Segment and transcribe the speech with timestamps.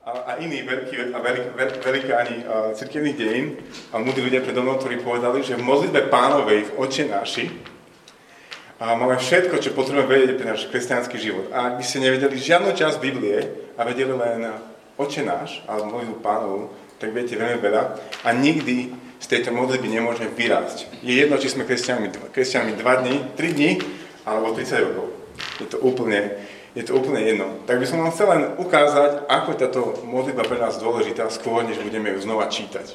[0.00, 2.36] a, a iní veľkí, a veľk, veľk, velikáni
[2.72, 3.46] cirkevných dejín
[3.92, 7.44] a múdri ľudia predo mnou, ktorí povedali, že v modlitbe pánovej v oče naši
[8.80, 11.52] a máme všetko, čo potrebujeme vedieť pre náš kresťanský život.
[11.52, 13.44] A ak by ste nevedeli žiadnu časť Biblie
[13.76, 14.48] a vedeli len
[14.96, 17.82] oče náš, alebo modlitbu pánovu, tak viete veľmi veľa
[18.24, 20.88] a nikdy z tejto modlitby nemôžeme vyrásť.
[21.04, 23.70] Je jedno, či sme kresťanmi, kresťanmi 2 dní, 3 dní,
[24.24, 25.12] alebo 30 rokov.
[25.60, 26.40] Je to úplne,
[26.74, 27.46] je to úplne jedno.
[27.66, 31.66] Tak by som vám chcel len ukázať, ako je táto modlitba pre nás dôležitá, skôr,
[31.66, 32.94] než budeme ju znova čítať.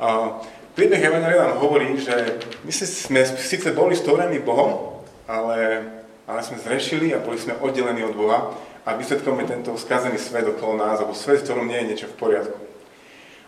[0.00, 0.36] A
[0.76, 5.84] príbeh Evangelia nám hovorí, že my sme síce boli stvorení Bohom, ale,
[6.28, 8.52] ale sme zrešili a boli sme oddelení od Boha
[8.84, 12.08] a výsledkom je tento skazený svet okolo nás, alebo svet, v ktorom nie je niečo
[12.12, 12.58] v poriadku.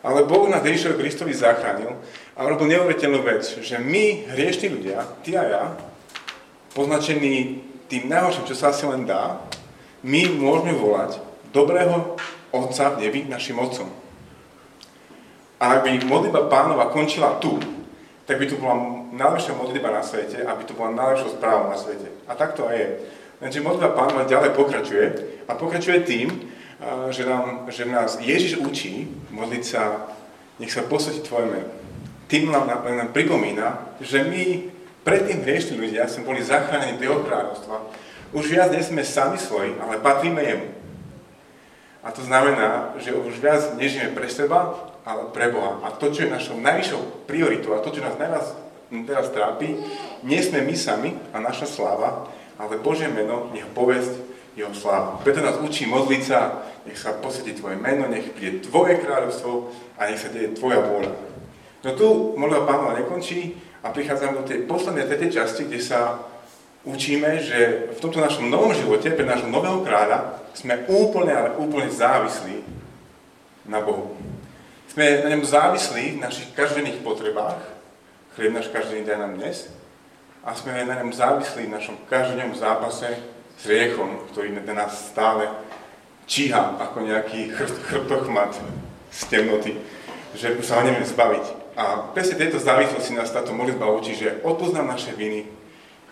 [0.02, 1.95] Ale Boh nás Ježišovi Kristovi zachránil
[2.34, 5.62] a robil neuveriteľnú vec, že my, hriešní ľudia, ty a ja,
[6.74, 9.37] poznačení tým najhorším, čo sa asi len dá,
[10.01, 11.20] my môžeme volať
[11.52, 12.16] dobrého
[12.48, 13.92] Otca v nebi našim Otcom.
[15.60, 17.60] A ak by modlitba pánova končila tu,
[18.24, 22.09] tak by to bola najlepšia modlitba na svete, aby to bola najlepšia správa na svete.
[22.24, 22.88] A tak to aj je.
[23.45, 25.06] Lenže modlitba pánova ďalej pokračuje
[25.45, 26.29] a pokračuje tým,
[27.12, 30.09] že, nám, že nás Ježiš učí modliť sa,
[30.56, 31.68] nech sa posvetí Tvoje meno.
[32.27, 34.71] Tým nám, nám, pripomína, že my
[35.03, 37.77] Predtým hriešní ľudia sme boli zachránení do jeho kráľovstva.
[38.33, 40.69] Už viac nie sme sami svoji, ale patríme jemu.
[42.03, 45.83] A to znamená, že už viac nežijeme pre seba, ale pre Boha.
[45.87, 48.47] A to, čo je našou najvyššou prioritou a to, čo nás najviac
[49.07, 49.79] teraz trápi,
[50.23, 52.29] nie sme my sami a naša sláva,
[52.61, 54.13] ale Božie meno, nech povesť
[54.53, 55.25] jeho slávu.
[55.25, 60.13] Preto nás učí modliť sa, nech sa posvetí Tvoje meno, nech príde Tvoje kráľovstvo a
[60.13, 61.13] nech sa deje Tvoja vôľa.
[61.83, 66.22] No tu modlitba pánova nekončí, a prichádzame do tej poslednej tretej časti, kde sa
[66.87, 71.91] učíme, že v tomto našom novom živote, pre nášho nového kráľa, sme úplne, ale úplne
[71.91, 72.62] závislí
[73.66, 74.15] na Bohu.
[74.91, 77.59] Sme na ňom závislí v našich každodenných potrebách,
[78.34, 79.71] chlieb náš každodenný daj nám dnes,
[80.43, 83.15] a sme na ňom závislí v našom každodennom zápase
[83.55, 85.47] s riechom, ktorý na nás stále
[86.27, 87.55] číha ako nejaký
[87.87, 88.59] chrbtochmat
[89.15, 89.79] z temnoty,
[90.35, 91.62] že sa ho nevieme zbaviť.
[91.82, 95.50] A presne tejto závislosti nás táto modlitba učí, že odpoznám naše viny,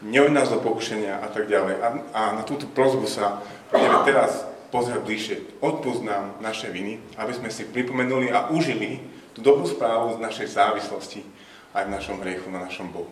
[0.03, 1.75] nehoď nás do pokušenia a tak ďalej.
[1.79, 3.39] A, a na túto prozbu sa
[3.71, 5.37] budeme teraz pozrieť bližšie.
[5.63, 8.99] Odpoznám naše viny, aby sme si pripomenuli a užili
[9.31, 11.23] tú dobrú správu z našej závislosti
[11.71, 13.07] aj v našom hriechu na našom Bohu.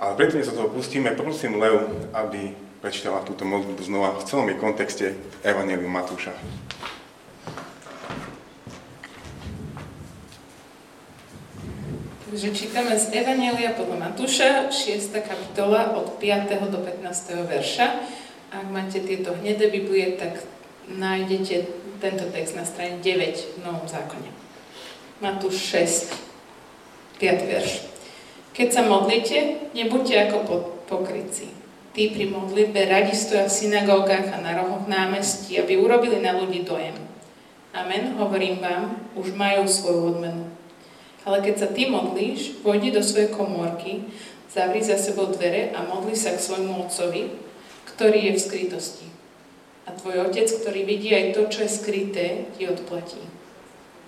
[0.00, 1.84] Ale predtým, sa toho pustíme, poprosím Leu,
[2.16, 5.06] aby prečítala túto modlitbu znova v celom jej kontexte
[5.44, 6.32] Evangeliu Matúša.
[12.30, 15.10] Takže čítame z Evanelia podľa Matúša, 6.
[15.18, 16.70] kapitola od 5.
[16.70, 17.02] do 15.
[17.42, 18.06] verša.
[18.54, 20.38] Ak máte tieto hnedé Biblie, tak
[20.86, 21.66] nájdete
[21.98, 24.30] tento text na strane 9 v Novom zákone.
[25.18, 27.50] Matúš 6, 5.
[27.50, 27.90] verš.
[28.54, 30.36] Keď sa modlíte, nebuďte ako
[30.86, 31.50] pokryci.
[31.98, 36.62] Tí pri modlitbe radi stoja v synagógach a na rohoch námestí, aby urobili na ľudí
[36.62, 36.94] dojem.
[37.74, 40.49] Amen, hovorím vám, už majú svoju odmenu.
[41.28, 44.08] Ale keď sa ty modlíš, vojdi do svojej komórky,
[44.48, 47.28] zavri za sebou dvere a modli sa k svojmu otcovi,
[47.94, 49.06] ktorý je v skrytosti.
[49.84, 52.26] A tvoj otec, ktorý vidí aj to, čo je skryté,
[52.56, 53.20] ti odplatí.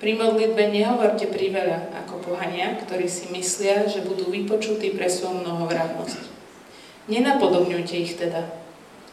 [0.02, 6.22] Pri modlitbe nehovorte priveľa ako pohania, ktorí si myslia, že budú vypočutí pre svoju mnohovrávnosť.
[7.06, 8.50] Nenapodobňujte ich teda,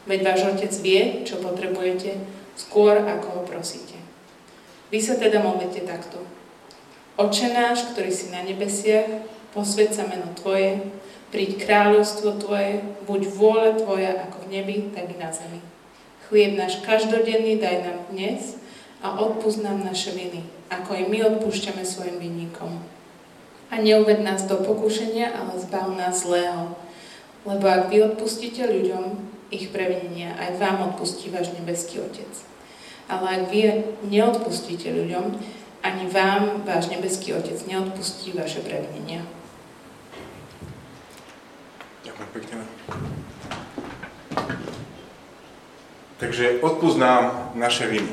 [0.09, 2.17] veď váš otec vie, čo potrebujete,
[2.57, 3.97] skôr ako ho prosíte.
[4.89, 6.38] Vy sa teda modlite takto.
[7.19, 10.79] Oče náš, ktorý si na nebesiach, posved sa meno Tvoje,
[11.35, 15.59] príď kráľovstvo Tvoje, buď vôľa Tvoja ako v nebi, tak i na zemi.
[16.31, 18.55] Chlieb náš každodenný daj nám dnes
[19.03, 22.79] a odpúsť nám naše viny, ako i my odpúšťame svojim vinníkom.
[23.67, 26.71] A neuved nás do pokušenia, ale zbav nás zlého.
[27.43, 29.19] Lebo ak vy odpustíte ľuďom
[29.51, 32.31] ich previnenia, aj vám odpustí váš nebeský Otec.
[33.11, 33.59] Ale ak vy
[34.07, 39.23] neodpustíte ľuďom ani vám váš nebeský Otec neodpustí vaše previnenia.
[42.03, 42.55] Ďakujem pekne.
[46.19, 48.11] Takže odpúznám naše viny.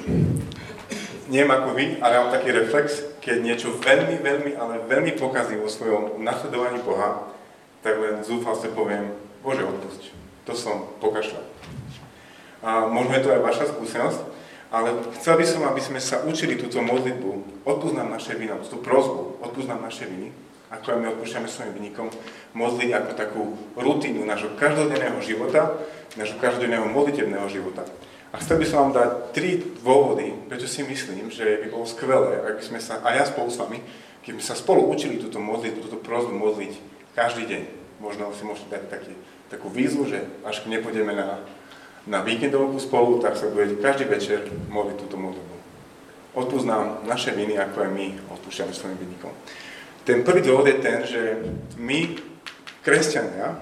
[1.27, 5.67] Neviem ako vy, ale mám taký reflex, keď niečo veľmi, veľmi, ale veľmi pokazí vo
[5.67, 7.35] svojom nasledovaní Boha,
[7.83, 9.11] tak len zúfalstve poviem,
[9.43, 10.15] Bože, odpusť.
[10.47, 11.43] To som pokašľal.
[12.63, 14.36] A možno je to aj vaša skúsenosť,
[14.71, 19.39] ale chcel by som, aby sme sa učili túto modlitbu, odpúznam naše viny, tú prozbu,
[19.39, 20.35] odpúznam naše viny,
[20.75, 22.11] ako aj my odpúšťame svojim vynikom,
[22.59, 23.43] modliť ako takú
[23.79, 25.79] rutínu nášho každodenného života,
[26.19, 27.87] nášho každodenného modlitebného života.
[28.35, 32.43] A chcel by som vám dať tri dôvody, prečo si myslím, že by bolo skvelé,
[32.43, 33.79] ak sme sa, a ja spolu s vami,
[34.27, 36.75] keby sme sa spolu učili túto modliť, túto prozbu modliť
[37.15, 37.63] každý deň.
[38.03, 39.15] Možno si môžete dať taký,
[39.49, 41.41] takú výzvu, že až nepôjdeme na,
[42.07, 45.55] na víkendovku spolu, tak sa budete každý večer modliť túto modlitbu.
[46.39, 49.33] Odpúsť nám naše viny, ako aj my odpúšťame svojim vinníkom.
[50.07, 51.43] Ten prvý dôvod je ten, že
[51.83, 52.15] my,
[52.87, 53.59] kresťania,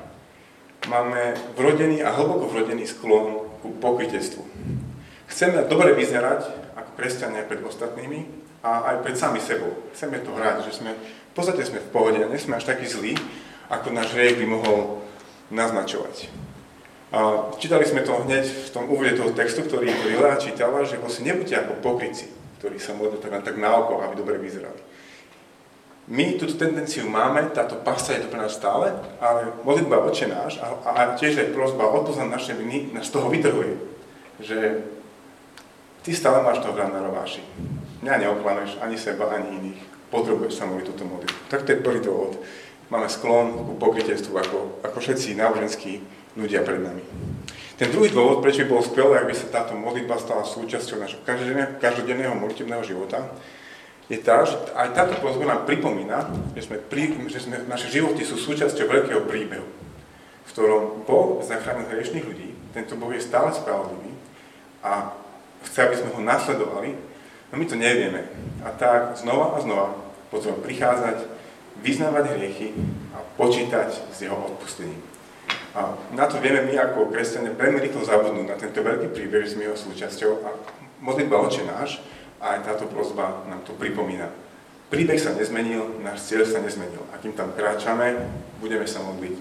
[0.92, 4.44] máme vrodený a hlboko vrodený sklon ku pokrytectvu.
[5.32, 6.44] Chceme dobre vyzerať
[6.76, 8.28] ako kresťania pred ostatnými
[8.60, 9.72] a aj pred sami sebou.
[9.96, 13.16] Chceme to hrať, že sme, v podstate sme v pohode nie sme až takí zlí,
[13.72, 15.00] ako náš hriech by mohol
[15.48, 16.43] naznačovať.
[17.14, 21.30] A čítali sme to hneď v tom úvode toho textu, ktorý, Lea čítala, že vlastne
[21.30, 22.26] nebuďte ako pokryci,
[22.58, 24.82] ktorí sa modlí tak, tak na oko, aby dobre vyzerali.
[26.10, 30.58] My túto tendenciu máme, táto pasa je to pre nás stále, ale modlitba oče náš
[30.58, 33.78] a, a tiež aj prosba odpoznať naše viny nás toho vytrhuje.
[34.42, 34.84] Že
[36.02, 37.40] ty stále máš toho na rováši.
[38.02, 39.80] Mňa neoklameš ani seba, ani iných.
[40.10, 41.40] Potrebuješ sa modliť túto modlitbu.
[41.48, 42.36] Tak to je prvý dôvod.
[42.92, 47.02] Máme sklon ku pokrytectvu ako, ako všetci náboženskí ľudia pred nami.
[47.74, 51.20] Ten druhý dôvod, prečo by bolo skvelé, ak by sa táto modlitba stala súčasťou našho
[51.82, 53.34] každodenného modlitebného života,
[54.06, 58.22] je tá, že aj táto prozba nám pripomína, že, sme, pri, že sme, naše životy
[58.22, 59.66] sú súčasťou veľkého príbehu,
[60.44, 64.12] v ktorom Boh zachránil hriešných ľudí, tento Boh je stále spravodlivý
[64.84, 65.16] a
[65.64, 66.94] chce, aby sme ho nasledovali,
[67.48, 68.28] no my to nevieme.
[68.60, 69.96] A tak znova a znova
[70.28, 71.18] potrebujeme prichádzať,
[71.80, 72.76] vyznávať hriechy
[73.16, 75.13] a počítať s jeho odpustením.
[75.74, 79.66] A na to vieme my ako kresťania veľmi rýchlo zabudnúť na tento veľký príbeh, sme
[79.66, 80.54] jeho súčasťou a
[81.02, 81.98] modlitba oče náš
[82.38, 84.30] a aj táto prozba nám to pripomína.
[84.86, 87.02] Príbeh sa nezmenil, náš cieľ sa nezmenil.
[87.10, 88.14] A kým tam kráčame,
[88.62, 89.34] budeme sa modliť.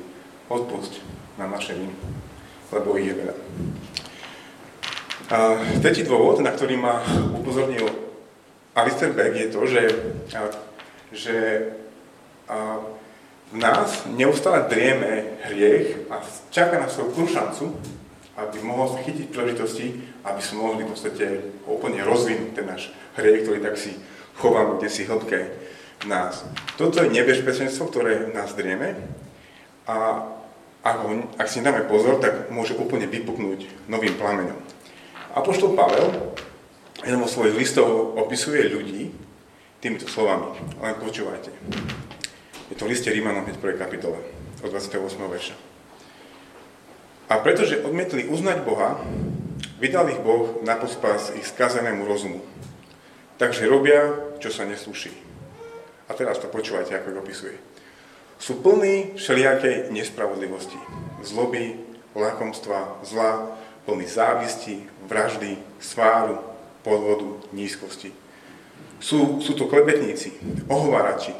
[0.49, 1.05] Odpusť
[1.37, 1.93] na naše viny,
[2.73, 3.35] lebo ich je veľa.
[5.33, 5.37] A
[5.79, 6.99] tretí dôvod, na ktorý ma
[7.31, 7.85] upozornil
[8.73, 9.83] Alistair Beck, je to, že,
[11.13, 11.35] že
[12.49, 13.02] v
[13.53, 16.19] nás neustále drieme hriech a
[16.49, 17.69] čaká na svoju šancu,
[18.33, 19.93] aby mohol sa chytiť príležitosti,
[20.25, 21.25] aby sme mohli v podstate
[21.69, 23.93] úplne rozvinúť ten náš hriech, ktorý tak si
[24.41, 25.39] chováme kde si hĺbke
[26.01, 26.41] v nás.
[26.75, 28.97] Toto je nebezpečenstvo, ktoré nás drieme
[29.85, 30.25] a
[30.83, 31.09] ak, ho,
[31.39, 34.59] ak si dáme pozor, tak môže úplne vypuknúť novým plameňom.
[35.37, 36.33] Apoštol Pavel
[37.05, 39.13] jeden vo svojich listov opisuje ľudí
[39.79, 40.59] týmito slovami.
[40.83, 41.51] Len počúvajte.
[42.73, 44.17] Je to v liste Rímanom hneď prvej kapitole
[44.65, 44.97] od 28.
[45.29, 45.53] verša.
[47.29, 48.97] A pretože odmietli uznať Boha,
[49.77, 52.41] vydal ich Boh na pospas ich skazenému rozumu.
[53.37, 55.13] Takže robia, čo sa neslúši.
[56.09, 57.55] A teraz to počúvajte, ako ich opisuje.
[58.41, 60.81] Sú plní všelijakej nespravodlivosti,
[61.21, 61.77] zloby,
[62.17, 63.53] lakomstva, zla,
[63.85, 66.41] plný závisti, vraždy, sváru,
[66.81, 68.09] podvodu, nízkosti.
[68.97, 71.37] Sú, sú to klebetníci, ohovárači,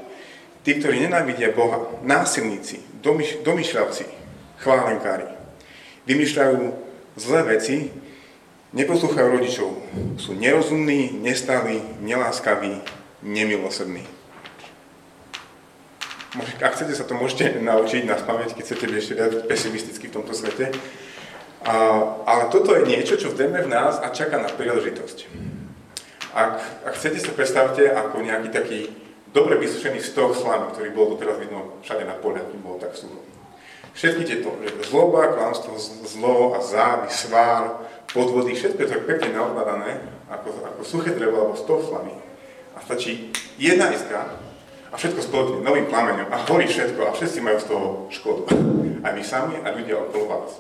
[0.64, 4.08] tí, ktorí nenávidia Boha, násilníci, domyš, domyšľavci,
[4.64, 5.44] chválenkári
[6.08, 6.60] vymýšľajú
[7.16, 7.92] zlé veci,
[8.76, 9.70] neposlúchajú rodičov,
[10.20, 12.82] sú nerozumní, nestáli, neláskaví,
[13.24, 14.04] nemilosrdní.
[16.60, 20.16] Ak chcete sa to, môžete naučiť na spamäť, keď chcete byť ešte viac pesimisticky v
[20.20, 20.74] tomto svete.
[21.64, 21.74] A,
[22.28, 25.32] ale toto je niečo, čo vdeme v nás a čaká na príležitosť.
[26.34, 28.80] Ak, ak chcete sa predstavte ako nejaký taký
[29.34, 33.20] dobre vysušený stok slamy, ktorý bol doteraz vidno všade na poliach, bolo tak sucho.
[33.94, 34.50] Všetky tieto,
[34.90, 41.14] zloba, klamstvo, zlo a závy, svár, podvody, všetko je to pekne naokladané, ako, ako suché
[41.14, 42.14] drevo alebo stov slamy.
[42.74, 43.30] A stačí
[43.62, 44.34] jedna iskra
[44.90, 48.42] a všetko spolkne novým plameňom a horí všetko a všetci majú z toho škodu.
[49.06, 50.52] Aj my sami a ľudia okolo vás.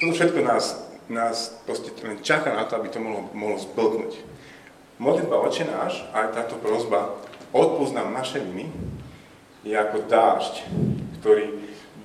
[0.00, 0.64] Toto všetko nás,
[1.12, 4.16] nás proste len čaká na to, aby to mohlo, mohlo spolknúť.
[5.00, 7.16] Modlitba oče náš, aj táto prozba,
[7.50, 8.70] odpúsť nám naše viny,
[9.66, 10.54] je ako dážď,
[11.20, 11.44] ktorý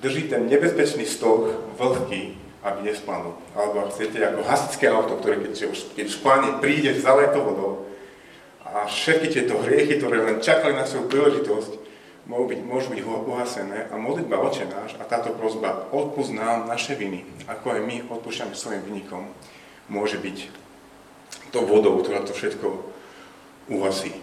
[0.04, 2.36] drží ten nebezpečný stok vlhký,
[2.66, 3.38] aby nesplanul.
[3.54, 7.86] Alebo ak chcete, ako hasičské auto, ktoré keď, keď už plane, príde zaleto vodou
[8.66, 11.72] a všetky tieto hriechy, ktoré len čakali na svoju príležitosť,
[12.26, 16.98] môžu byť, môžu byť uhasené a modlitba oče náš a táto prozba odpúsť nám naše
[16.98, 19.30] viny, ako aj my odpúšťame svojim vynikom,
[19.86, 20.50] môže byť
[21.54, 22.82] to vodou, ktorá to všetko
[23.70, 24.18] uhasí.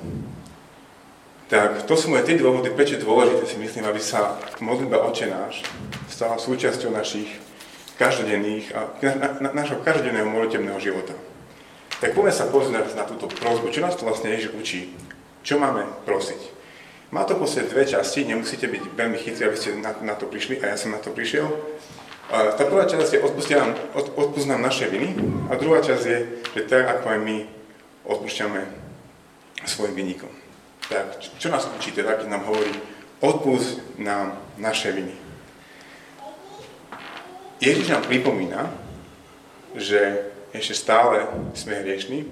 [1.54, 5.30] Tak to sú moje tri dôvody, prečo je dôležité si myslím, aby sa modlitba oče
[5.30, 5.62] náš
[6.10, 7.30] stala súčasťou našich
[8.02, 8.90] každodenných a
[9.38, 11.14] na, na, každodenného modlitebného života.
[12.02, 13.70] Tak poďme sa pozrieť na túto prozbu.
[13.70, 14.98] Čo nás to vlastne Ježiš učí?
[15.46, 16.42] Čo máme prosiť?
[17.14, 20.58] Má to podstate dve časti, nemusíte byť veľmi chytrí, aby ste na, na to prišli,
[20.58, 21.54] a ja som na to prišiel.
[22.34, 25.14] A tá prvá časť je odpúsť nám naše viny
[25.48, 26.18] a druhá časť je,
[26.58, 27.46] že tak ako aj my
[28.10, 28.62] odpúšťame
[29.70, 30.43] svojim vynikom.
[30.92, 32.72] Tak čo nás učí teda, keď nám hovorí
[33.24, 35.16] odpúsť nám naše viny?
[37.64, 38.68] Ježiš nám pripomína,
[39.80, 41.24] že ešte stále
[41.56, 42.28] sme hriešní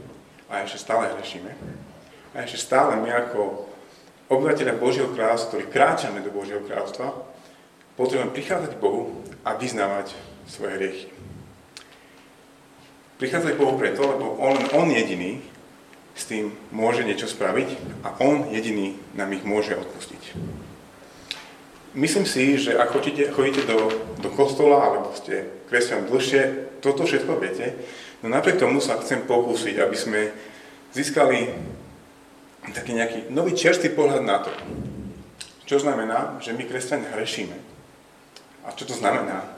[0.52, 1.52] a ešte stále hriešíme.
[2.36, 3.72] A ešte stále my ako
[4.28, 7.12] obyvateľe Božieho kráľovstva, ktorí kráčame do Božieho kráľovstva,
[7.96, 10.16] potrebujeme prichádzať k Bohu a vyznávať
[10.48, 11.08] svoje hriechy.
[13.20, 15.40] Prichádzať k Bohu preto, lebo On, on jediný
[16.16, 17.70] s tým môže niečo spraviť
[18.04, 20.36] a On jediný nám ich môže odpustiť.
[21.92, 23.92] Myslím si, že ak chodíte, chodíte do,
[24.24, 27.76] do kostola, alebo ste kresťan dlhšie, toto všetko viete,
[28.24, 30.32] no napriek tomu sa chcem pokúsiť, aby sme
[30.96, 31.52] získali
[32.72, 34.52] taký nejaký nový čerstvý pohľad na to,
[35.68, 37.56] čo znamená, že my kresťania hrešíme.
[38.64, 39.52] A čo to znamená?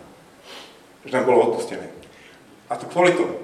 [1.05, 1.89] Že nám bolo odpustené.
[2.72, 3.36] A to kvôli tomu,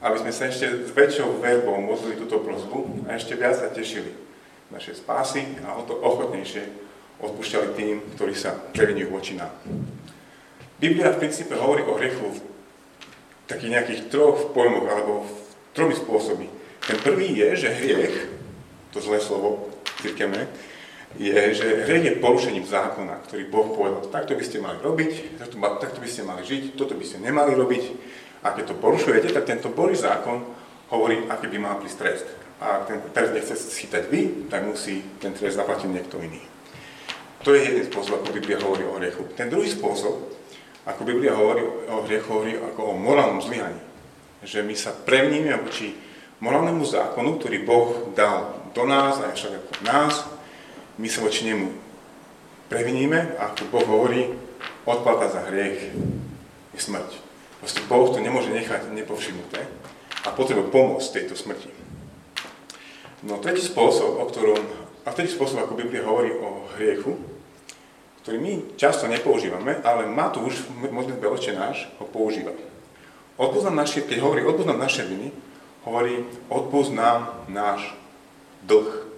[0.00, 4.16] aby sme sa ešte s väčšou verbou modlili túto prozbu a ešte viac sa tešili
[4.72, 6.62] našej spásy a o to ochotnejšie
[7.20, 9.52] odpúšťali tým, ktorí sa previnujú voči nám.
[10.80, 12.38] Biblia v princípe hovorí o hriechu v
[13.44, 15.32] takých nejakých troch pojmoch alebo v
[15.76, 16.48] tromi spôsoby.
[16.80, 18.16] Ten prvý je, že hriech,
[18.96, 19.68] to zlé slovo
[20.00, 20.48] cirkevné,
[21.18, 25.60] je, že hriech je porušením zákona, ktorý Boh povedal, takto by ste mali robiť, takto,
[25.60, 27.84] takto by ste mali žiť, toto by ste nemali robiť.
[28.40, 30.44] A keď to porušujete, tak tento Boží zákon
[30.88, 32.26] hovorí, aký by mal prísť trest.
[32.60, 36.40] A ak ten trest nechce schytať vy, tak musí ten trest zaplatiť niekto iný.
[37.44, 39.24] To je jeden spôsob, ako Biblia hovorí o hriechu.
[39.32, 40.12] Ten druhý spôsob,
[40.84, 43.80] ako Biblia hovorí o hriechu, hovorí ako o morálnom zlyhaní.
[44.44, 45.96] Že my sa prevníme voči
[46.40, 50.14] morálnemu zákonu, ktorý Boh dal do nás a však ako nás,
[51.00, 51.90] my sa voči nemu
[52.70, 54.30] previníme a ako Boh hovorí,
[54.86, 55.90] odplata za hriech
[56.70, 57.29] je smrť.
[57.60, 59.60] Proste Boh to nemôže nechať nepovšimnuté
[60.24, 61.68] a potrebuje pomôcť tejto smrti.
[63.20, 64.56] No tretí spôsob, o ktorom,
[65.04, 67.20] a tretí spôsob, ako Biblia hovorí o hriechu,
[68.24, 72.56] ktorý my často nepoužívame, ale Matúš v modlitbe Oče náš ho používa.
[73.36, 75.28] Odpúsť naše, keď hovorí odpúsť naše viny,
[75.84, 76.96] hovorí odpúsť
[77.48, 77.92] náš
[78.64, 79.08] dlh.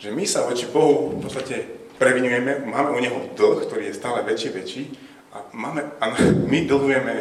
[0.00, 1.64] Že my sa voči Bohu v podstate
[1.96, 5.05] previnujeme, máme u Neho dlh, ktorý je stále väčší, väčší
[5.36, 6.16] a, máme, a
[6.52, 7.14] my dlhujeme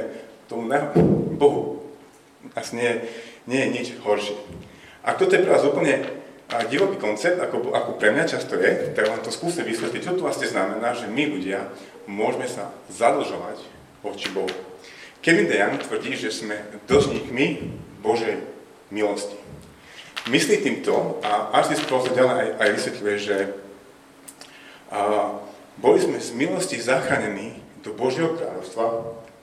[0.47, 0.71] tomu
[1.35, 1.83] Bohu.
[2.55, 3.03] Asi nie,
[3.43, 4.39] nie je nič horšie.
[5.03, 6.01] A toto je pre vás úplne
[6.69, 10.25] divoký koncept, ako, ako pre mňa často je, tak vám to skúsim vysvetliť, čo to
[10.25, 11.67] vlastne znamená, že my ľudia
[12.05, 13.57] môžeme sa zadlžovať
[14.05, 14.53] voči Bohu.
[15.25, 17.45] Kevin DeYoung tvrdí, že sme dlžníkmi
[18.05, 18.45] Božej
[18.93, 19.33] milosti.
[20.29, 23.37] Myslí týmto, a až si spolu ďalej aj, aj vysvetľuje, že
[24.93, 24.97] a,
[25.81, 28.85] boli sme z milosti zachránení do Božieho kráľovstva,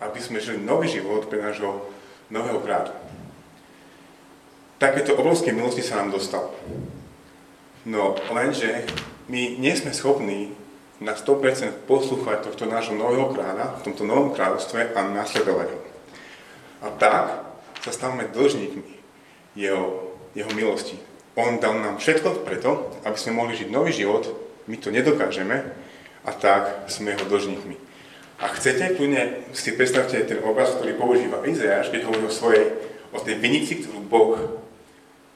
[0.03, 1.87] aby sme žili nový život pre nášho
[2.29, 2.93] nového kráľa
[4.83, 6.51] takéto obrovské milosti sa nám dostalo.
[7.87, 8.83] No lenže
[9.31, 10.51] my nie sme schopní
[10.99, 15.81] na 100% poslúchať tohto nášho nového kráľa v tomto novom kráľovstve a nasledovať ho.
[16.83, 17.47] A tak
[17.79, 18.99] sa stávame dlžníkmi
[19.55, 20.99] jeho, jeho milosti.
[21.39, 24.27] On dal nám všetko preto, aby sme mohli žiť nový život,
[24.67, 25.63] my to nedokážeme
[26.27, 27.92] a tak sme jeho dlžníkmi.
[28.43, 32.75] A chcete, kľudne si predstavte ten obraz, ktorý používa Izajáš, keď hovorí o svojej,
[33.15, 34.63] o tej vinici, ktorú Boh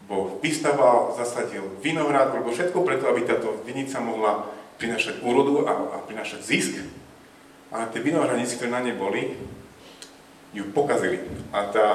[0.07, 4.47] Boh vystaval, zasadil vinohrad, robil všetko preto, aby táto vinica mohla
[4.79, 6.75] prinašať úrodu a, a prinašať zisk.
[7.75, 9.35] Ale tie vinohradníci, ktoré na nej boli,
[10.55, 11.19] ju pokazili.
[11.51, 11.87] A tá,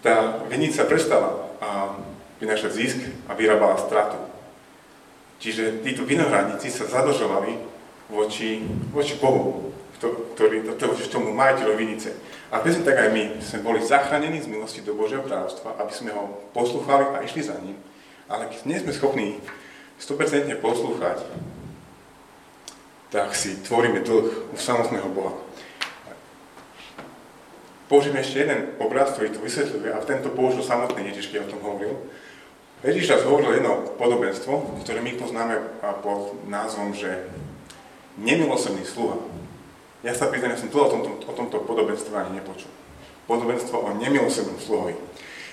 [0.00, 2.00] tá vinica prestala a
[2.40, 4.16] prinašať zisk a vyrábala stratu.
[5.38, 7.60] Čiže títo vinohradníci sa zadlžovali
[8.08, 9.68] voči, voči Bohu,
[9.98, 12.14] ktorý, to, to, tomu majiteľovi vinice.
[12.48, 16.10] A presne tak aj my sme boli zachránení z milosti do Božieho kráľovstva, aby sme
[16.14, 17.76] ho poslúchali a išli za ním.
[18.30, 19.42] Ale keď nie sme schopní
[20.00, 21.26] 100% poslúchať,
[23.08, 25.34] tak si tvoríme dlh u samotného Boha.
[27.88, 31.52] Použijem ešte jeden obraz, ktorý to vysvetľuje a v tento použil samotný Ježiš, keď o
[31.56, 31.96] tom hovoril.
[32.84, 35.56] Ježiš raz hovoril jedno podobenstvo, ktoré my poznáme
[36.04, 37.26] pod názvom, že
[38.20, 39.18] nemilosrdný sluha.
[40.06, 42.70] Ja sa priznám, ja som tu o tomto, o tomto podobenstve ani nepočul.
[43.26, 44.94] Podobenstvo o nemilosrdnom sluhovi.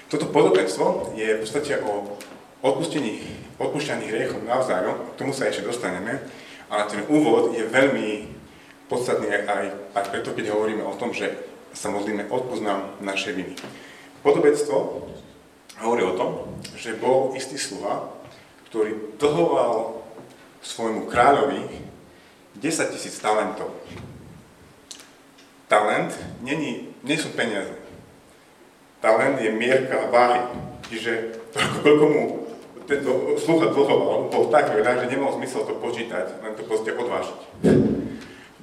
[0.05, 2.13] Toto podobenstvo je v podstate o
[2.61, 3.25] odpustení,
[3.57, 6.21] odpúšťaní hriechom navzájom, k tomu sa ešte dostaneme,
[6.69, 8.29] ale ten úvod je veľmi
[8.85, 9.65] podstatný aj,
[9.97, 11.33] aj preto, keď hovoríme o tom, že
[11.73, 13.57] sa modlíme odpoznám naše viny.
[14.21, 15.09] Podobenstvo
[15.81, 18.13] hovorí o tom, že bol istý sluha,
[18.69, 20.05] ktorý dlhoval
[20.61, 21.61] svojmu kráľovi
[22.57, 23.73] 10 tisíc talentov.
[25.67, 27.73] Talent není, nie sú peniaze.
[29.01, 30.41] Talent je mierka váhy.
[30.89, 31.41] Čiže
[31.81, 32.21] koľko mu
[32.85, 37.39] tento slucha dlhoval, bol tak veľa, že nemal zmysel to počítať, len to proste odvážiť.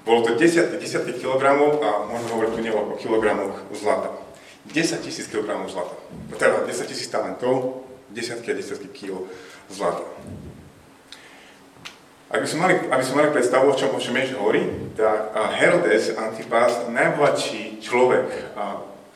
[0.03, 4.11] Bolo to desiatky, desiatky kilogramov a môžeme hovoriť tu nie o kilogramoch zlata.
[4.71, 5.95] 10 tisíc kilogramov zlata.
[6.39, 9.27] Teda 10 tisíc talentov, desiatky a desiatky kilo
[9.71, 10.07] zlata.
[12.33, 14.65] Aby sme mali, aby sme mali predstavu, o čom, Ježiš hovorí,
[14.97, 18.57] tak Herodes Antipas, najbohatší človek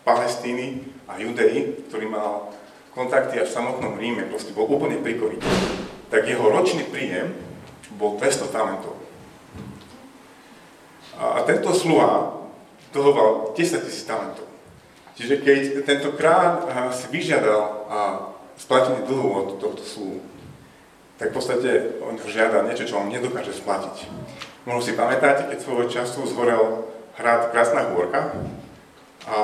[0.04, 2.52] Palestíny a Judei, ktorý mal
[2.92, 5.49] kontakty až v samotnom Ríme, proste bol úplne prikovitý,
[6.12, 7.32] tak jeho ročný príjem
[7.96, 9.00] bol 200 talentov.
[11.16, 12.37] A tento sluha
[12.92, 14.44] dlhoval 10 tisíc talentov.
[15.16, 17.88] Čiže keď tento kráľ si vyžiadal
[18.61, 20.20] splatenie dlhu od tohto sluhu,
[21.16, 21.70] tak v podstate
[22.04, 24.08] on žiada niečo, čo on nedokáže splatiť.
[24.68, 26.85] Možno si pamätáte, keď svojho času zhorel
[27.16, 28.37] hrad Krásna hôrka
[29.26, 29.37] a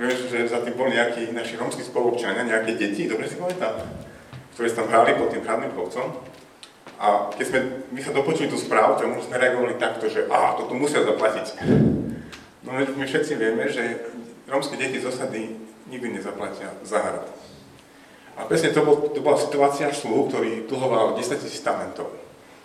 [0.00, 3.84] viem, že za tým boli nejakí naši romskí spolupčania, nejaké deti, dobre si pamätám,
[4.56, 6.22] ktoré sa tam hrali pod tým hradným kopcom.
[6.98, 7.60] A keď sme
[7.92, 11.46] my sa dopočuli tú správu, tak sme reagovali takto, že a, toto musia zaplatiť.
[12.64, 14.08] No my všetci vieme, že
[14.48, 15.52] romské deti z osady
[15.90, 17.28] nikdy nezaplatia za hrad.
[18.34, 22.10] A presne to, bol, to bola situácia slúh, ktorý dlhoval 10 tisíc talentov.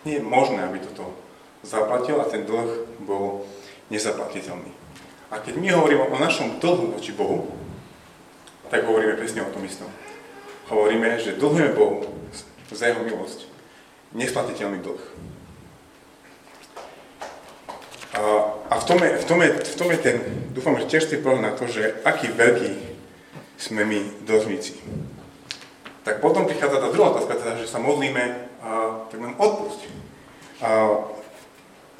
[0.01, 1.13] Nie je možné, aby toto
[1.61, 3.45] zaplatil a ten dlh bol
[3.93, 4.73] nezaplatiteľný.
[5.29, 7.53] A keď my hovoríme o našom dlhu voči Bohu,
[8.73, 9.85] tak hovoríme presne o tom istom.
[10.73, 12.01] Hovoríme, že dlhujeme Bohu
[12.73, 13.45] za jeho milosť.
[14.17, 15.03] Nesplatiteľný dlh.
[18.17, 18.21] A,
[18.73, 20.17] a v, tom je, v, tom je, v tom je ten,
[20.49, 22.73] dúfam, že tiež ste na to, že aký veľký
[23.61, 24.81] sme my dlžníci
[26.09, 29.85] tak potom prichádza tá druhá otázka, teda, že sa modlíme, a, tak nám odpusť.
[30.57, 31.05] A,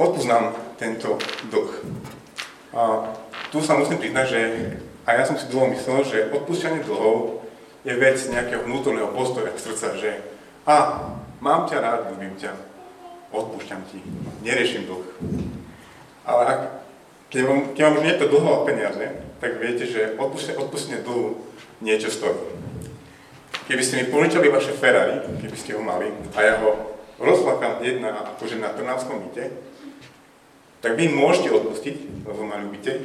[0.01, 1.21] odpust nám tento
[1.53, 1.73] dlh.
[2.73, 3.13] A
[3.53, 4.41] tu sa musím priznať, že
[5.05, 7.45] a ja som si dlho myslel, že odpúšťanie dlhov
[7.85, 10.25] je vec nejakého vnútorného postoja srdca, že
[10.65, 11.05] a,
[11.37, 12.57] mám ťa rád, ľúbim ťa,
[13.29, 14.01] odpúšťam ti,
[14.41, 15.05] neriešim dlh.
[16.25, 16.59] Ale ak,
[17.29, 19.05] keď vám, keď vám už niekto dlho peniaze,
[19.37, 21.45] tak viete, že odpustenie dlhu
[21.85, 22.68] niečo stojí.
[23.69, 28.17] Keby ste mi požičali vaše Ferrari, keby ste ho mali, a ja ho rozplakám jedna
[28.33, 29.53] akože na Trnavskom byte,
[30.81, 32.97] tak vy môžete odpustiť, lebo ma ľúbite,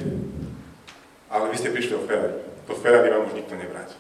[1.29, 2.41] ale vy ste prišli o Ferrari.
[2.65, 3.93] To Ferrari vám už nikto nevráti.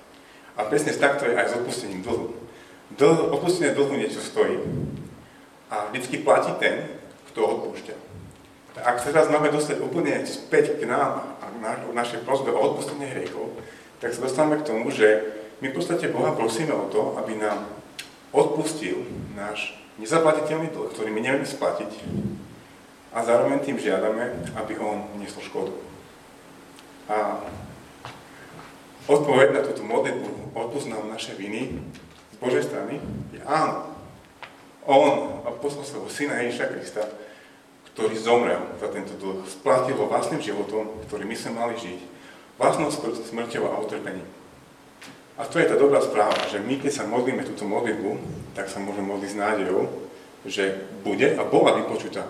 [0.56, 2.32] A presne takto je aj s odpustením dlhu.
[2.96, 4.56] Dlh, odpustenie dlhu niečo stojí
[5.68, 6.88] a vždycky platí ten,
[7.28, 7.92] kto odpúšťa.
[8.80, 13.12] Ak sa teraz máme dostať úplne späť k nám a na, našej prosbe o odpustenie
[13.12, 13.52] hriechov,
[14.00, 17.68] tak sa dostávame k tomu, že my v podstate Boha prosíme o to, aby nám
[18.34, 19.06] odpustil
[19.38, 21.90] náš nezaplatiteľný dlh, ktorý my nevieme splatiť
[23.14, 25.70] a zároveň tým žiadame, aby on niesol škodu.
[27.06, 27.46] A
[29.06, 31.78] odpoveď na túto modlitbu, odpust nám naše viny
[32.34, 32.98] z Božej strany,
[33.30, 33.94] je áno.
[34.82, 37.04] On poslal svojho syna Ježiša Krista,
[37.94, 42.00] ktorý zomrel za tento dlh, splatil ho vlastným životom, ktorý my sme mali žiť,
[42.58, 44.26] vlastnou smrťou a utrpením.
[45.34, 48.10] A to je tá dobrá správa, že my, keď sa modlíme túto modlitbu,
[48.54, 49.82] tak sa môžeme modliť s nádejou,
[50.46, 52.22] že bude a bola vypočutá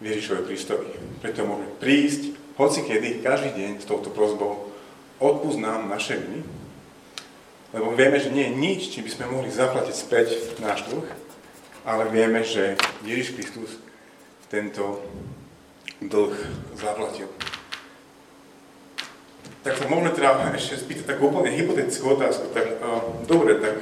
[0.00, 0.88] v Ježišovej Kristovi.
[1.20, 4.72] Preto môžeme prísť hoci kedy, každý deň s touto prozbou,
[5.20, 6.40] odpúsť nám naše viny,
[7.72, 10.28] lebo vieme, že nie je nič, či by sme mohli zaplatiť späť
[10.60, 11.08] náš dlh,
[11.84, 13.76] ale vieme, že Ježiš Kristus
[14.48, 15.04] tento
[16.00, 16.36] dlh
[16.76, 17.28] zaplatil
[19.62, 22.50] tak sa môžeme teda ešte spýtať takú úplne hypotetickú otázku.
[22.50, 23.78] Tak, uh, dobre, tak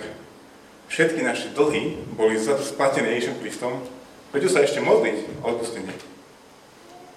[0.92, 3.80] všetky naše dlhy boli splatené Ježišom Kristom,
[4.28, 5.92] prečo sa ešte modliť o odpustenie?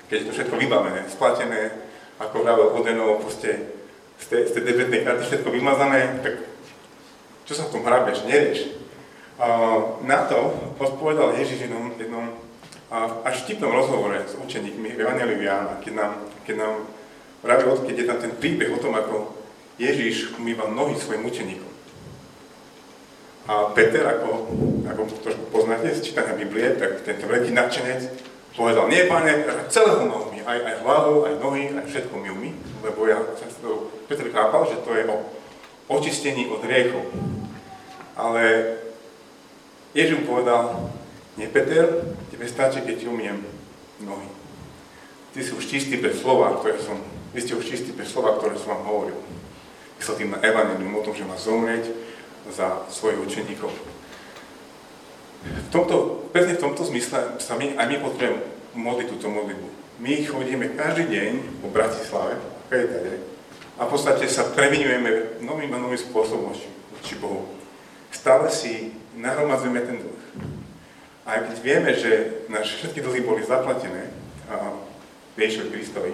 [0.08, 1.76] Keď je to všetko vybavené, splatené,
[2.24, 3.68] ako vravel Odenov, proste
[4.24, 6.40] z tej, z tej debetnej karty všetko vymazané, tak
[7.44, 8.80] čo sa v tom hrábeš, nerieš.
[9.36, 15.44] Uh, na to odpovedal Ježiš jednom, jednom uh, až vtipnom rozhovore s učeníkmi v Evangeliu
[15.44, 16.12] Jána, keď nám,
[16.48, 16.74] keď nám
[17.44, 19.36] Práve od, keď je tam ten príbeh o tom, ako
[19.76, 21.72] Ježiš umýval nohy svojim učeníkom.
[23.52, 24.48] A Peter, ako,
[24.88, 28.08] ako trošku poznáte z čítania Biblie, tak tento veľký nadšenec
[28.56, 32.50] povedal, nie pane, celého nohu mi, aj, aj hlavu, aj nohy, aj všetko mi umy,
[32.86, 35.28] lebo ja som to, Peter chápal, že to je o
[35.92, 37.04] očistení od hriechov.
[38.16, 38.78] Ale
[39.92, 40.88] Ježiš mu povedal,
[41.36, 43.44] nie Peter, tebe stačí, keď ti umiem
[44.00, 44.30] nohy.
[45.34, 47.02] Ty si už čistý bez slova, ktoré som
[47.34, 49.18] vy ste už čistí pre slova, ktoré som vám hovoril.
[49.98, 51.90] Myslel tým na evanelium o tom, že má zomrieť
[52.54, 53.74] za svojich učeníkov.
[55.44, 59.68] V tomto, presne v tomto zmysle sa my, aj my potrebujeme modliť túto modlitbu.
[60.02, 63.22] my chodíme každý deň po Bratislave, tady,
[63.78, 66.54] a v podstate sa previnujeme novým a novým spôsobom
[66.94, 67.50] voči Bohu.
[68.14, 70.22] Stále si nahromadzujeme ten dlh.
[71.26, 74.10] A keď vieme, že naše všetky dlhy boli zaplatené
[74.50, 74.78] a
[75.38, 76.14] Ježišovi Kristovi,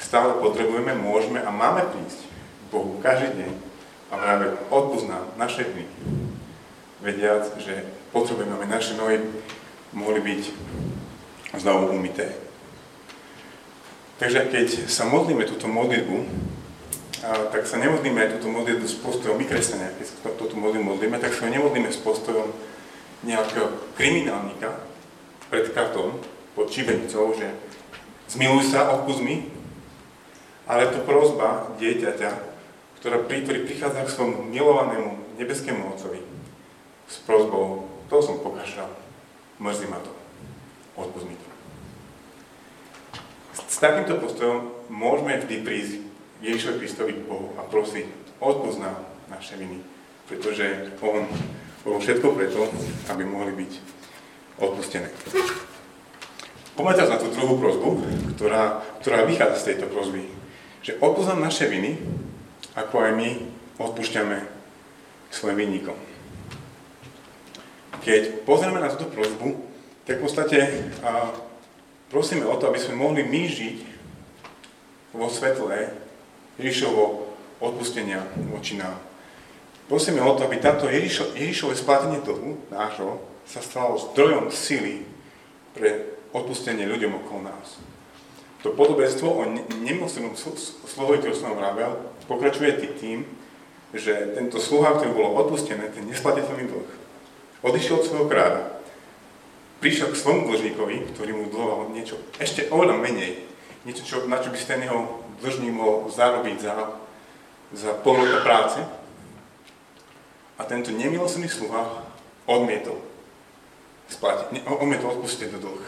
[0.00, 2.24] stále potrebujeme, môžeme a máme prísť
[2.72, 3.52] Bohu každý deň
[4.10, 5.84] a práve odpúsť nám naše dny.
[7.04, 9.22] Vediac, že potrebujeme, aby naše nohy
[9.92, 10.42] mohli byť
[11.60, 12.34] znovu umité.
[14.20, 16.16] Takže keď sa modlíme túto modlitbu,
[17.24, 21.32] tak sa nemodlíme túto modlitbu s postojom, my kresťania, keď sa túto modlitbu modlíme, tak
[21.32, 22.52] sa nemodlíme s postojom
[23.24, 24.80] nejakého kriminálnika
[25.52, 26.20] pred kartom,
[26.56, 27.46] pod čivenicou, že
[28.28, 29.48] zmiluj sa, odpust mi,
[30.66, 32.30] ale je to prozba dieťaťa,
[33.00, 36.20] ktorá, ktorý prichádza k svojmu milovanému nebeskému Otcovi
[37.08, 38.92] s prozbou, to som pokašľal,
[39.58, 40.12] mrzí ma to,
[41.00, 41.48] odpust mi to.
[43.56, 45.92] S takýmto postojom môžeme vždy prísť
[46.44, 48.06] Ježišovi Kristovi k Bohu a prosiť,
[48.40, 48.98] odpúsť nám
[49.32, 49.80] naše viny,
[50.28, 51.24] pretože On
[51.84, 52.68] bol všetko preto,
[53.08, 53.72] aby mohli byť
[54.60, 55.08] odpustené.
[56.76, 57.88] Poďme na tú druhú prozbu,
[58.36, 60.39] ktorá, ktorá vychádza z tejto prozby.
[60.80, 62.00] Že odpúsť naše viny,
[62.72, 63.28] ako aj my
[63.80, 64.38] odpúšťame
[65.30, 65.96] svojim vinníkom.
[68.00, 69.60] Keď pozrieme na túto prozbu,
[70.08, 70.58] tak v podstate
[71.04, 71.36] a,
[72.08, 73.78] prosíme o to, aby sme mohli my žiť
[75.12, 75.92] vo svetle
[76.56, 77.28] Ježišovo
[77.60, 78.96] odpustenia voči nám.
[79.90, 85.02] Prosíme o to, aby táto Ježišo, Ježišové splatenie dlhu nášho sa stalo zdrojom sily
[85.74, 87.82] pre odpustenie ľuďom okolo nás.
[88.60, 89.42] To podobenstvo o
[89.80, 91.96] nemilosrdnom slovo, ktoré som vravel,
[92.28, 93.24] pokračuje tým,
[93.96, 96.90] že tento sluha, ktorý bolo odpustené, ten nesplatiteľný dlh,
[97.64, 98.62] odišiel od svojho kráľa,
[99.80, 103.48] prišiel k svojmu dlžníkovi, ktorý mu dlhoval niečo ešte oveľa menej,
[103.88, 106.74] niečo, čo, na čo by ten jeho dlžník mohol zarobiť za,
[107.72, 108.84] za pol práce.
[110.60, 112.04] A tento nemilosrdný sluha
[112.44, 113.00] odmietol
[114.12, 115.84] splatiť, odmietol odpustiť dlh.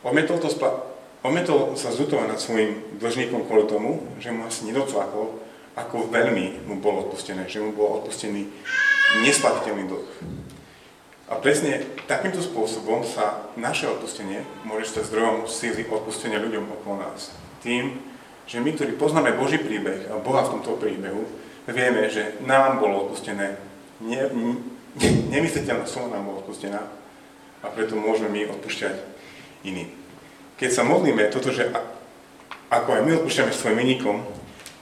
[0.00, 0.93] Odmietol, to spla-
[1.24, 5.40] odmietol sa zutovať nad svojim dlžníkom kvôli tomu, že mu asi nedocvakol,
[5.74, 8.46] ako veľmi mu bolo odpustené, že mu bol odpustený
[9.24, 10.08] nesplatiteľný dlh.
[11.32, 17.32] A presne takýmto spôsobom sa naše odpustenie môže stať zdrojom síly odpustenia ľuďom okolo nás.
[17.64, 17.96] Tým,
[18.44, 21.24] že my, ktorí poznáme Boží príbeh a Boha v tomto príbehu,
[21.64, 23.56] vieme, že nám bolo odpustené,
[24.04, 24.20] ne,
[25.00, 26.84] ne, nemysliteľná suma nám bola odpustená
[27.64, 29.00] a preto môžeme my odpúšťať
[29.64, 30.03] iným.
[30.54, 31.70] Keď sa modlíme toto, že
[32.70, 34.22] ako aj my odpúšťame svojim vynikom,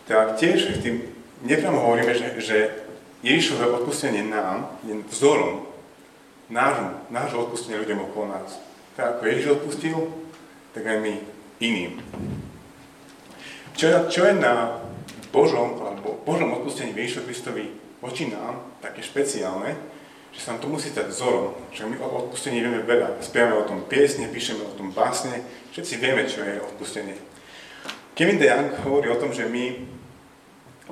[0.04, 1.00] tak tiež tým
[1.44, 2.56] nepriamo hovoríme, že, že
[3.22, 5.64] Ježišové odpustenie nám je vzorom
[6.50, 8.58] nášho, nášho odpustenia ľuďom okolo nás.
[8.98, 9.96] Tak ako Ježiš odpustil,
[10.76, 11.14] tak aj my
[11.62, 12.02] iným.
[13.72, 14.84] Čo je, čo je na
[15.32, 17.64] Božom, alebo Božom odpustení Ježišovi Kristovi
[18.04, 19.78] voči nám také špeciálne,
[20.32, 23.20] že sa nám to musí stať vzorom, že my o odpustení vieme veľa.
[23.20, 25.44] Spievame o tom piesne, píšeme o tom básne,
[25.76, 27.20] všetci vieme, čo je odpustenie.
[28.16, 29.84] Kevin DeYoung hovorí o tom, že my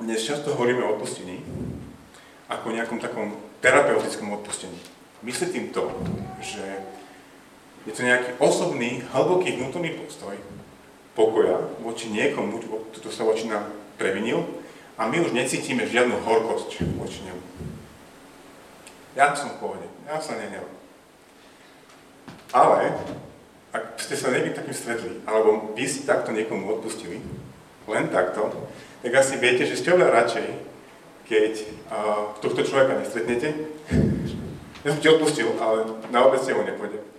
[0.01, 1.41] dnes často hovoríme o odpustení
[2.49, 4.75] ako o nejakom takom terapeutickom odpustení.
[5.23, 5.89] Myslí tým to,
[6.41, 6.61] že
[7.85, 10.37] je to nejaký osobný, hlboký vnútorný postoj,
[11.17, 12.61] pokoja voči niekomu,
[12.93, 14.45] kto sa voči nám previnil
[14.97, 17.70] a my už necítime žiadnu horkosť voči nemu.
[19.15, 20.63] Ja som v pohode, ja sa nenev.
[22.51, 22.95] Ale,
[23.71, 27.19] ak ste sa niekým takým stretli, alebo vy si takto niekomu odpustili,
[27.87, 28.51] len takto,
[29.03, 30.47] tak asi viete, že ste oveľa radšej,
[31.27, 31.53] keď
[31.91, 33.55] uh, tohto človeka nestretnete.
[34.83, 37.11] ja som ti odpustil, ale na obec ho nepôjdem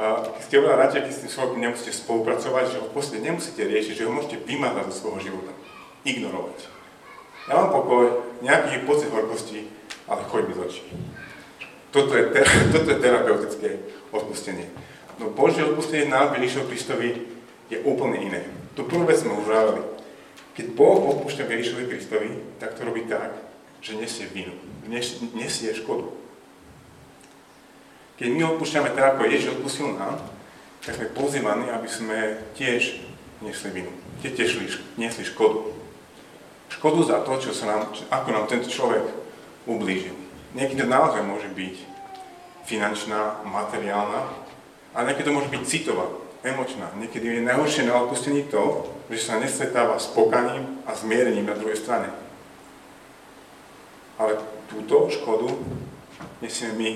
[0.00, 2.88] keď ste oveľa radšej, keď s tým človekom nemusíte spolupracovať, že ho
[3.20, 5.52] nemusíte riešiť, že ho môžete vymazať zo svojho života,
[6.06, 6.58] ignorovať.
[7.50, 8.04] Ja mám pokoj,
[8.40, 9.66] nejaký pocit horkosti,
[10.10, 10.82] ale choď mi z očí.
[11.94, 13.68] Toto je, ter- toto je terapeutické
[14.10, 14.66] odpustenie.
[15.22, 17.08] No Božie odpustenie nám, Ježišovi Kristovi,
[17.70, 18.42] je úplne iné.
[18.74, 19.82] Tu prvú vec sme už vraveli.
[20.58, 23.30] Keď Boh odpúšťa Ježišovi Kristovi, tak to robí tak,
[23.78, 24.52] že nesie vinu,
[25.32, 26.10] nesie škodu.
[28.18, 30.20] Keď my odpúšťame tak, ako Ježiš odpustil nám,
[30.84, 32.18] tak sme pozývaní, aby sme
[32.58, 33.00] tiež
[33.40, 33.92] nesli vinu.
[34.20, 34.60] Tiež
[35.00, 35.72] nesli škodu.
[36.68, 39.19] Škodu za to, čo sa nám, ako nám tento človek
[39.66, 40.16] ublížil.
[40.56, 41.76] Niekedy to naozaj môže byť
[42.64, 44.28] finančná, materiálna,
[44.90, 46.10] a niekedy to môže byť citová,
[46.42, 46.90] emočná.
[46.98, 51.78] Niekedy je najhoršie na odpustení to, že sa nestretáva s pokaním a zmierením na druhej
[51.78, 52.10] strane.
[54.18, 55.46] Ale túto škodu
[56.42, 56.90] nesieme my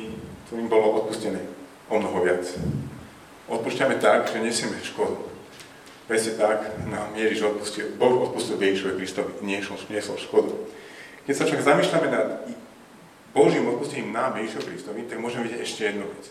[0.44, 1.40] ktorým bolo odpustené
[1.88, 2.44] o mnoho viac.
[3.48, 5.18] Odpúšťame tak, že nesieme škodu.
[6.04, 10.52] Presne tak nám Ježiš odpustil, Boh odpustil Ježišovi Kristovi, niesol, niesol škodu.
[11.24, 12.28] Keď sa však zamýšľame nad
[13.32, 16.28] Božím odpustením nám, Ježišovi Kristovi, tak môžeme vidieť ešte jednu vec.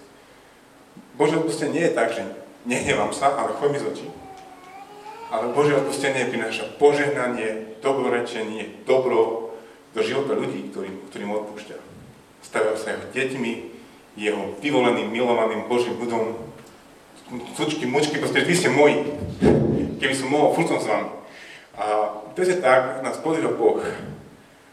[1.17, 2.23] Božie odpustenie nie je tak, že
[2.69, 4.07] nehnevám sa, ale choď mi z očí.
[5.33, 9.51] Ale Božie odpustenie prináša požehnanie, dobrorečenie, dobro
[9.97, 11.77] do života ľudí, ktorým, ktorým odpúšťa.
[12.45, 13.51] Stavajú sa jeho deťmi,
[14.13, 16.37] jeho vyvoleným, milovaným Božím ľudom,
[17.57, 19.09] sučky, mučky, proste vy ste moji.
[19.97, 21.09] Keby som mohol, furt som s vami.
[21.73, 23.81] A presne tak nás pozrel Boh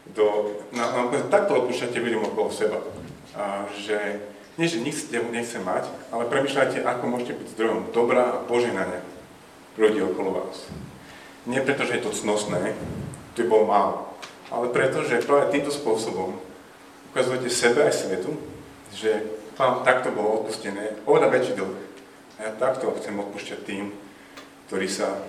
[0.09, 2.79] do, na, na, takto odpúšťate ľuďom okolo seba.
[3.37, 4.21] A, že
[4.59, 8.99] nie, že nič nechce mať, ale premyšľajte, ako môžete byť zdrojom dobra a požehnania
[9.79, 10.67] ľudí okolo vás.
[11.47, 12.75] Nie preto, že je to cnosné,
[13.33, 13.95] to by bolo málo,
[14.51, 16.35] ale preto, že práve týmto spôsobom
[17.15, 18.35] ukazujete sebe aj svetu,
[18.91, 21.75] že vám takto bolo odpustené, oveľa väčší dlh.
[22.37, 23.93] A ja takto chcem odpúšťať tým,
[24.67, 25.21] ktorí sa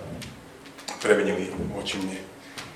[0.99, 2.32] prevenili voči mne.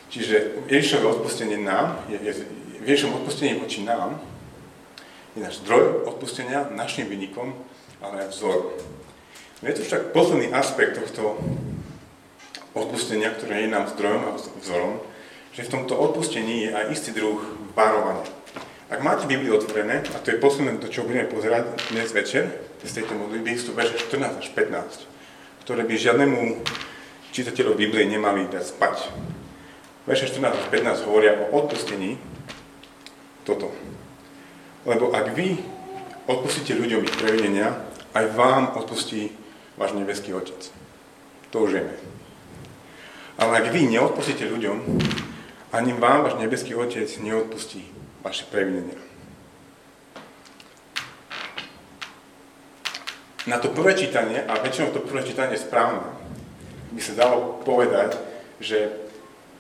[0.08, 4.20] Čiže Ježišové odpustenie nám, je, je, odpustenie voči nám
[5.38, 7.54] je náš zdroj odpustenia našim vynikom,
[8.02, 8.74] ale aj vzor.
[9.62, 11.38] Je to však posledný aspekt tohto
[12.74, 14.98] odpustenia, ktoré je nám zdrojom a vzorom,
[15.54, 17.38] že v tomto odpustení je aj istý druh
[17.78, 18.26] varovania.
[18.88, 22.48] Ak máte Bibliu otvorené, a to je posledné, do čo budeme pozerať dnes večer,
[22.86, 26.40] z tejto modlitby, sú verše 14 až 15, ktoré by žiadnemu
[27.36, 29.12] čitateľov Biblie nemali dať spať.
[30.08, 32.16] Verše 14 až 15 hovoria o odpustení
[33.44, 33.76] toto.
[34.88, 35.60] Lebo ak vy
[36.32, 37.76] odpustíte ľuďom ich previnenia,
[38.16, 39.36] aj vám odpustí
[39.76, 40.72] váš nebeský Otec.
[41.52, 41.96] To už vieme.
[43.36, 44.80] Ale ak vy neodpustíte ľuďom,
[45.76, 47.84] ani vám váš nebeský Otec neodpustí
[48.24, 48.96] vaše previnenia.
[53.48, 56.04] Na to prvé čítanie, a väčšinou to prvé čítanie je správne,
[56.92, 58.20] by sa dalo povedať,
[58.60, 59.07] že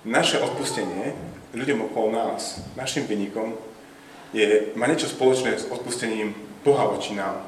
[0.07, 1.11] naše odpustenie
[1.51, 3.59] ľuďom okolo nás, našim vynikom,
[4.31, 7.43] je, má niečo spoločné s odpustením Boha voči nám.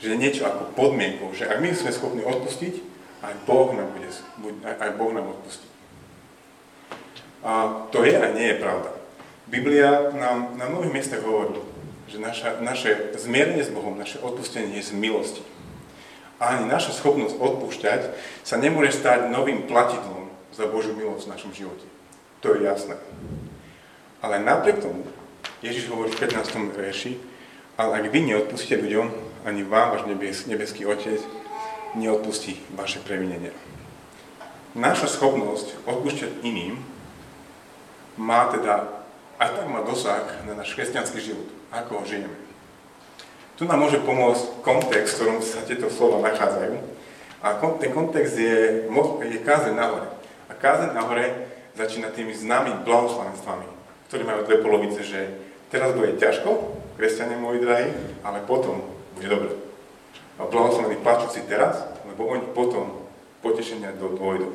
[0.00, 2.74] Že je niečo ako podmienkou, že ak my sme schopní odpustiť,
[3.24, 4.08] aj Boh nám, bude,
[4.62, 5.66] aj boh nám odpustí.
[7.42, 8.94] A to je a nie je pravda.
[9.48, 11.58] Biblia nám na mnohých miestach hovorí,
[12.06, 15.42] že naša, naše zmierenie s Bohom, naše odpustenie je z milosti.
[16.38, 18.00] A ani naša schopnosť odpúšťať
[18.46, 21.97] sa nemôže stať novým platidlom za Božiu milosť v našom živote.
[22.40, 22.94] To je jasné.
[24.22, 25.06] Ale napriek tomu
[25.62, 26.74] Ježiš hovorí v 15.
[26.74, 27.18] verši,
[27.78, 29.06] ale ak vy neodpustíte ľuďom,
[29.46, 31.22] ani vám váš nebes, nebeský Otec
[31.94, 33.54] neodpustí vaše previnenia.
[34.78, 36.78] Naša schopnosť odpúšťať iným
[38.18, 38.98] má teda
[39.38, 42.34] aj tak má dosah na náš kresťanský život, ako ho žijeme.
[43.54, 46.74] Tu nám môže pomôcť kontext, v ktorom sa tieto slova nachádzajú.
[47.42, 50.10] A ten kontext je, je kázeň nahore.
[50.50, 51.47] A kázeň nahore
[51.78, 53.66] začína tými známymi blahoslavenstvami,
[54.10, 55.38] ktoré majú dve polovice, že
[55.70, 57.94] teraz bude ťažko, kresťania moji drahí,
[58.26, 58.82] ale potom
[59.14, 59.54] bude dobre.
[60.42, 63.06] A blahoslavení plačúci teraz, lebo oni potom
[63.38, 64.50] potešenia do dôjdu.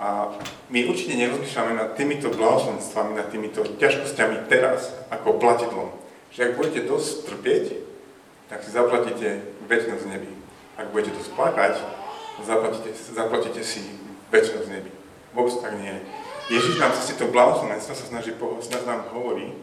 [0.00, 0.32] A
[0.72, 5.88] my určite nerozmýšľame nad týmito blahoslavenstvami, nad týmito ťažkosťami teraz, ako platidlom.
[6.36, 7.64] Že ak budete dosť trpieť,
[8.52, 10.32] tak si zaplatíte väčšnosť nebi.
[10.76, 11.74] Ak budete dosť plakať,
[12.44, 13.84] zaplatíte, zaplatíte si
[14.32, 14.99] väčšnosť nebi.
[15.34, 15.94] Vôbec tak nie.
[16.50, 19.54] Ježiš nám cez tieto blahoslovenstva sa snaží, snaží nám hovorí,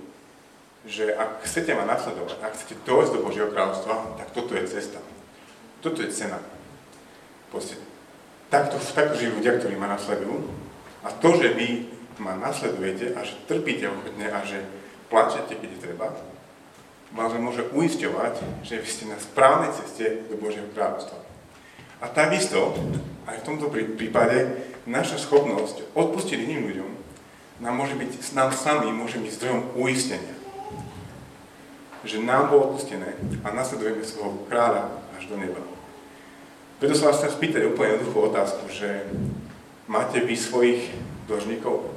[0.88, 5.04] že ak chcete ma nasledovať, ak chcete dojsť do Božieho kráľovstva, tak toto je cesta.
[5.84, 6.40] Toto je cena.
[7.52, 7.76] Proste
[8.48, 10.40] Takto, takto žijú ľudia, ktorí ma nasledujú.
[11.04, 14.64] A to, že vy ma nasledujete a že trpíte ochotne a že
[15.12, 16.16] plačete, keď je treba,
[17.12, 21.20] vás môže uisťovať, že vy ste na správnej ceste do Božieho kráľovstva.
[22.04, 22.76] A takisto,
[23.28, 24.48] aj v tomto prípade,
[24.88, 26.92] naša schopnosť odpustiť iným ľuďom
[27.60, 30.36] nám môže byť, nám sami môže byť zdrojom uistenia.
[32.08, 34.88] Že nám bolo odpustené a nasledujeme svojho kráľa
[35.20, 35.60] až do neba.
[36.78, 39.10] Preto sa vás chcem spýtať úplne jednoduchú otázku, že
[39.90, 40.94] máte vy svojich
[41.26, 41.90] dlžníkov?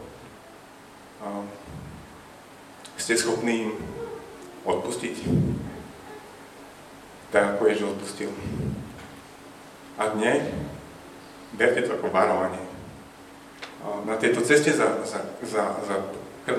[2.97, 3.73] Ste schopní im
[4.65, 5.21] odpustiť?
[7.31, 8.33] Tak ako Ježiš odpustil.
[10.01, 10.41] Ak nie,
[11.53, 12.70] berte to ako varovanie.
[13.81, 15.97] Na tejto ceste za, za, za, za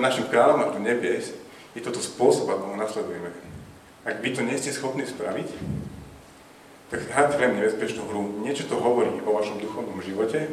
[0.01, 1.38] našim kráľom až do nebies
[1.77, 3.29] je toto spôsob, ako ho nasledujeme.
[4.01, 5.47] Ak vy to nie ste schopní spraviť,
[6.89, 8.43] tak hrať veľmi nebezpečnú hru.
[8.43, 10.49] Niečo to hovorí o vašom duchovnom živote,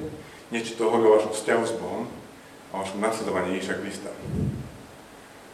[0.52, 2.04] niečo to hovorí o vašom vzťahu s Bohom
[2.70, 4.12] a o vašom nasledovaní Ježiša Krista.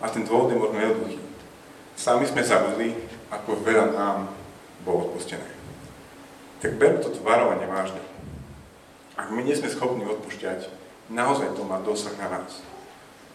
[0.02, 1.22] A ten dôvod je možno jednoduchý.
[1.94, 2.92] Sami sme zabudli,
[3.30, 4.18] ako veľa nám
[4.82, 5.46] bolo odpustené.
[6.60, 8.02] tak berú toto varovanie vážne.
[9.14, 10.68] Ak my nie sme schopní odpúšťať,
[11.12, 12.60] naozaj to má dosah na nás.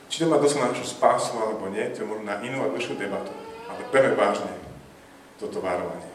[0.10, 2.72] Či to má dosah na našu spásu alebo nie, to je možno na inú a
[2.74, 3.34] dlhšiu debatu.
[3.70, 4.54] Ale berme vážne
[5.38, 6.10] toto varovanie.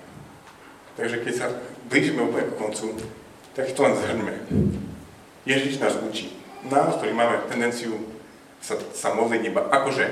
[0.95, 1.47] Takže keď sa
[1.90, 2.87] blížime úplne k koncu,
[3.55, 4.35] tak to len zhrňme.
[5.47, 6.35] Ježiš nás učí.
[6.67, 7.99] Nás, ktorí máme tendenciu
[8.64, 10.07] sa, sa modliť iba akože,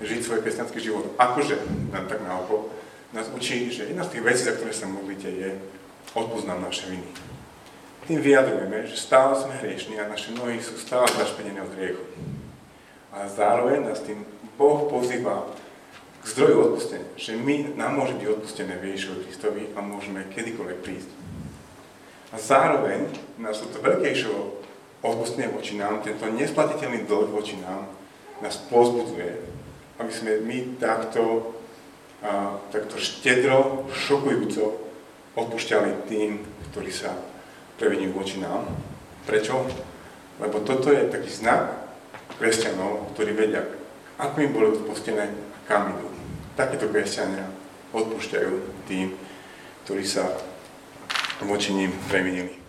[0.00, 1.56] žiť svoj kresťanský život akože,
[1.92, 2.70] len tak naopak,
[3.10, 5.50] nás učí, že jedna z tých vecí, za ktoré sa modlíte, je
[6.14, 7.08] odpúsť naše viny.
[8.06, 12.06] Tým vyjadrujeme, že stále sme hriešni a naše nohy sú stále zašpenené od hriechu.
[13.10, 14.22] A zároveň nás tým
[14.54, 15.42] Boh pozýva
[16.22, 20.78] k zdroju odpustenia, že my, nám môže byť odpustené v Ježišovi Kristovi a môžeme kedykoľvek
[20.86, 21.10] prísť.
[22.30, 23.10] A zároveň
[23.42, 24.38] nás toto veľkejšieho
[25.02, 27.90] odpustenia voči nám, tento nesplatiteľný dlh voči nám,
[28.38, 29.34] nás pozbudzuje,
[29.98, 31.54] aby sme my takto,
[32.22, 34.78] a, takto štedro, šokujúco
[35.34, 37.34] odpúšťali tým, ktorí sa
[37.76, 38.68] previnujú voči nám.
[39.28, 39.64] Prečo?
[40.36, 41.72] Lebo toto je taký znak
[42.36, 43.64] kresťanov, ktorí vedia,
[44.20, 46.08] ako im boli odpustené a kam idú.
[46.56, 47.48] Takéto kresťania
[47.92, 48.52] odpúšťajú
[48.88, 49.16] tým,
[49.84, 50.28] ktorí sa
[51.44, 52.65] voči ním previnili.